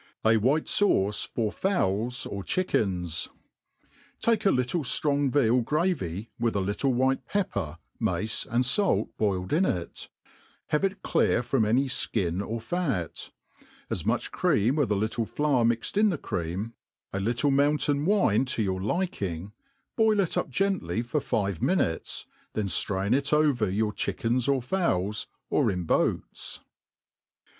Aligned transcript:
A 0.25 0.37
White 0.37 0.67
Sauce 0.67 1.25
for 1.35 1.51
Fowls 1.51 2.25
or 2.25 2.41
Chickenu 2.43 3.27
TAKE 4.19 4.47
a 4.47 4.49
little 4.51 4.81
ftrong 4.81 5.29
veal 5.31 5.61
gravy, 5.61 6.31
with 6.39 6.55
a 6.55 6.59
little 6.59 6.91
white 6.91 7.23
pep^ 7.27 7.51
per, 7.51 7.77
mace, 7.99 8.47
and 8.49 8.65
fait, 8.65 9.05
boiled 9.19 9.53
in 9.53 9.63
it; 9.63 10.09
have 10.69 10.83
it 10.83 11.03
clear 11.03 11.43
from 11.43 11.65
any 11.65 11.85
flciii 11.85 12.43
or 12.43 12.59
fat; 12.59 13.29
as 13.91 14.03
much 14.03 14.31
cream, 14.31 14.75
with 14.77 14.89
a 14.89 14.95
little 14.95 15.27
flour 15.27 15.63
mixed 15.63 15.95
in 15.95 16.09
the 16.09 16.17
cream, 16.17 16.73
a 17.13 17.19
little 17.19 17.51
mountain 17.51 18.03
wine 18.03 18.43
to 18.45 18.63
your 18.63 18.81
liking; 18.81 19.51
boil 19.95 20.19
it 20.19 20.35
up 20.35 20.49
gently 20.49 21.03
for 21.03 21.21
five 21.21 21.59
muntes, 21.59 22.25
then 22.53 22.65
flrain 22.65 23.13
it 23.15 23.31
over 23.31 23.69
your 23.69 23.93
chickens 23.93 24.47
or 24.47 24.63
fowls, 24.63 25.27
or 25.51 25.69
ia 25.69 25.77
boats. 25.77 26.59